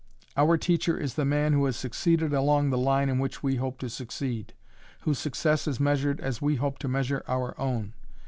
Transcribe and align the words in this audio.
Our 0.35 0.57
teacher 0.57 0.97
is 0.97 1.13
the 1.13 1.25
man 1.25 1.53
who 1.53 1.63
has 1.65 1.75
succeeded 1.75 2.33
along 2.33 2.71
the 2.71 2.77
line 2.79 3.07
in 3.07 3.19
which 3.19 3.43
we 3.43 3.57
hope 3.57 3.77
to 3.81 3.87
succeed, 3.87 4.55
whose 5.01 5.19
success 5.19 5.67
is 5.67 5.79
measured 5.79 6.19
as 6.19 6.41
we 6.41 6.55
hope 6.55 6.79
to 6.79 6.87
measure 6.87 7.21
our 7.27 7.53
own. 7.59 7.93